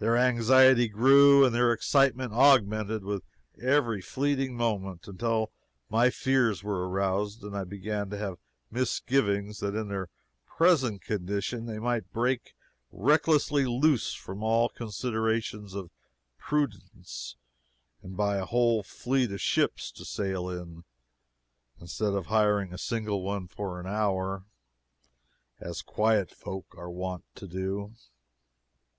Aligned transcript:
Their 0.00 0.18
anxiety 0.18 0.86
grew 0.86 1.42
and 1.42 1.54
their 1.54 1.72
excitement 1.72 2.34
augmented 2.34 3.02
with 3.02 3.24
every 3.58 4.02
fleeting 4.02 4.54
moment, 4.54 5.08
until 5.08 5.50
my 5.88 6.10
fears 6.10 6.62
were 6.62 6.86
aroused 6.86 7.42
and 7.42 7.56
I 7.56 7.64
began 7.64 8.10
to 8.10 8.18
have 8.18 8.36
misgivings 8.70 9.60
that 9.60 9.74
in 9.74 9.88
their 9.88 10.10
present 10.46 11.00
condition 11.00 11.64
they 11.64 11.78
might 11.78 12.12
break 12.12 12.52
recklessly 12.92 13.64
loose 13.64 14.12
from 14.12 14.42
all 14.42 14.68
considerations 14.68 15.72
of 15.72 15.90
prudence 16.36 17.36
and 18.02 18.14
buy 18.14 18.36
a 18.36 18.44
whole 18.44 18.82
fleet 18.82 19.32
of 19.32 19.40
ships 19.40 19.90
to 19.92 20.04
sail 20.04 20.50
in 20.50 20.84
instead 21.80 22.12
of 22.12 22.26
hiring 22.26 22.74
a 22.74 22.76
single 22.76 23.22
one 23.22 23.48
for 23.48 23.80
an 23.80 23.86
hour, 23.86 24.44
as 25.58 25.80
quiet 25.80 26.30
folk 26.30 26.74
are 26.76 26.90
wont 26.90 27.24
to 27.36 27.48
do. 27.48 27.94